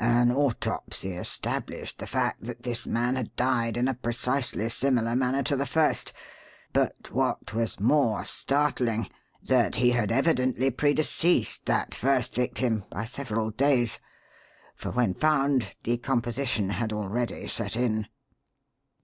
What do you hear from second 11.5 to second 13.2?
that first victim by